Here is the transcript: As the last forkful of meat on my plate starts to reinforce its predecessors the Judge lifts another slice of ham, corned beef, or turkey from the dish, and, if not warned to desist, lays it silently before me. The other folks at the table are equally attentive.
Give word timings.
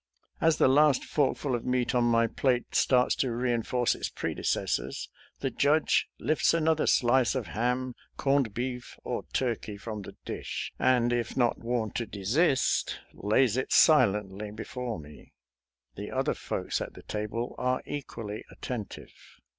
As 0.41 0.57
the 0.57 0.67
last 0.67 1.05
forkful 1.05 1.53
of 1.53 1.63
meat 1.63 1.93
on 1.93 2.05
my 2.05 2.25
plate 2.25 2.73
starts 2.73 3.13
to 3.17 3.31
reinforce 3.31 3.93
its 3.93 4.09
predecessors 4.09 5.09
the 5.41 5.51
Judge 5.51 6.07
lifts 6.19 6.55
another 6.55 6.87
slice 6.87 7.35
of 7.35 7.45
ham, 7.45 7.93
corned 8.17 8.51
beef, 8.51 8.97
or 9.03 9.25
turkey 9.31 9.77
from 9.77 10.01
the 10.01 10.15
dish, 10.25 10.73
and, 10.79 11.13
if 11.13 11.37
not 11.37 11.59
warned 11.59 11.93
to 11.97 12.07
desist, 12.07 12.99
lays 13.13 13.57
it 13.57 13.71
silently 13.71 14.49
before 14.49 14.97
me. 14.97 15.33
The 15.93 16.09
other 16.09 16.33
folks 16.33 16.81
at 16.81 16.95
the 16.95 17.03
table 17.03 17.53
are 17.59 17.83
equally 17.85 18.43
attentive. 18.49 19.13